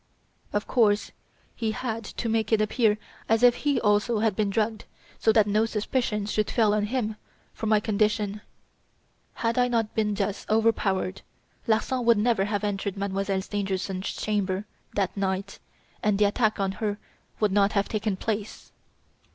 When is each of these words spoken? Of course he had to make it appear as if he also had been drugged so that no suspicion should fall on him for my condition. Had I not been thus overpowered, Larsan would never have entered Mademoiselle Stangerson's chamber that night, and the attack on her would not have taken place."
Of 0.51 0.65
course 0.65 1.11
he 1.55 1.73
had 1.73 2.03
to 2.03 2.27
make 2.27 2.51
it 2.51 2.59
appear 2.59 2.97
as 3.29 3.43
if 3.43 3.53
he 3.53 3.79
also 3.79 4.17
had 4.17 4.35
been 4.35 4.49
drugged 4.49 4.85
so 5.19 5.31
that 5.31 5.45
no 5.45 5.67
suspicion 5.67 6.25
should 6.25 6.49
fall 6.49 6.73
on 6.73 6.87
him 6.87 7.17
for 7.53 7.67
my 7.67 7.79
condition. 7.79 8.41
Had 9.35 9.59
I 9.59 9.67
not 9.67 9.93
been 9.93 10.15
thus 10.15 10.43
overpowered, 10.49 11.21
Larsan 11.67 12.03
would 12.03 12.17
never 12.17 12.45
have 12.45 12.63
entered 12.63 12.97
Mademoiselle 12.97 13.43
Stangerson's 13.43 14.15
chamber 14.15 14.65
that 14.95 15.15
night, 15.15 15.59
and 16.01 16.17
the 16.17 16.25
attack 16.25 16.59
on 16.59 16.71
her 16.81 16.97
would 17.39 17.51
not 17.51 17.73
have 17.73 17.87
taken 17.87 18.17
place." 18.17 18.71